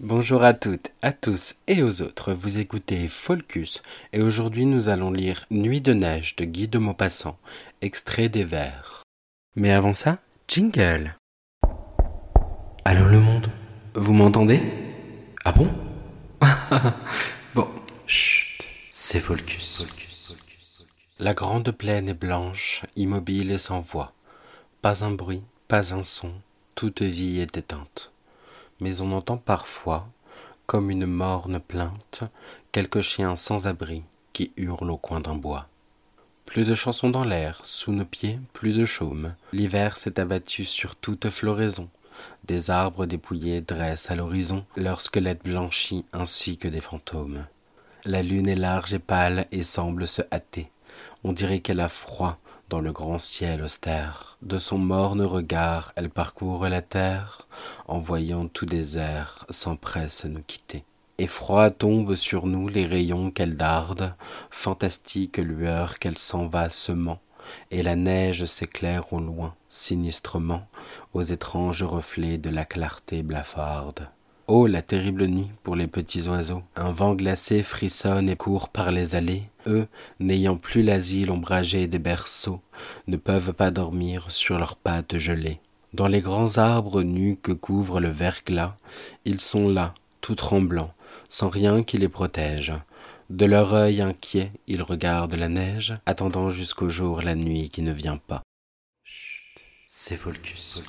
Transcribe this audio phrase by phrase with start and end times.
[0.00, 5.10] Bonjour à toutes, à tous et aux autres, vous écoutez Folcus et aujourd'hui nous allons
[5.10, 7.36] lire Nuit de neige de Guy de Maupassant,
[7.80, 9.02] extrait des vers.
[9.56, 11.16] Mais avant ça, jingle
[12.84, 13.50] Allô le monde,
[13.96, 14.62] vous m'entendez?
[15.44, 15.68] Ah bon?
[17.56, 17.68] Bon,
[18.06, 18.62] chut,
[18.92, 19.84] c'est Folcus.
[21.18, 24.12] La grande plaine est blanche, immobile et sans voix.
[24.80, 26.30] Pas un bruit, pas un son,
[26.76, 28.12] toute vie est éteinte
[28.80, 30.08] mais on entend parfois,
[30.66, 32.24] comme une morne plainte,
[32.72, 34.02] quelques chiens sans abri
[34.32, 35.66] qui hurlent au coin d'un bois.
[36.46, 39.34] Plus de chansons dans l'air, sous nos pieds, plus de chaume.
[39.52, 41.88] L'hiver s'est abattu sur toute floraison.
[42.44, 47.44] Des arbres dépouillés dressent à l'horizon leurs squelettes blanchis ainsi que des fantômes.
[48.04, 50.70] La lune est large et pâle et semble se hâter.
[51.24, 52.38] On dirait qu'elle a froid
[52.68, 54.36] dans le grand ciel austère.
[54.42, 57.46] De son morne regard, elle parcourt la terre,
[57.88, 60.84] en voyant tout désert, s'empresse à nous quitter.
[61.18, 64.14] Et froid tombent sur nous les rayons qu'elle darde,
[64.50, 67.18] fantastique lueur qu'elle s'en va semant,
[67.72, 70.68] et la neige s'éclaire au loin, sinistrement,
[71.14, 74.08] aux étranges reflets de la clarté blafarde.
[74.50, 76.62] Oh, la terrible nuit pour les petits oiseaux.
[76.74, 79.42] Un vent glacé frissonne et court par les allées.
[79.66, 79.86] Eux,
[80.20, 82.62] n'ayant plus l'asile ombragé des berceaux,
[83.08, 85.60] ne peuvent pas dormir sur leurs pattes gelées.
[85.94, 88.76] Dans les grands arbres nus que couvre le verglas,
[89.24, 90.92] ils sont là, tout tremblants,
[91.30, 92.74] sans rien qui les protège.
[93.30, 97.92] De leur œil inquiet, ils regardent la neige, attendant jusqu'au jour la nuit qui ne
[97.92, 98.42] vient pas.
[99.02, 100.82] Chut, c'est Volcus.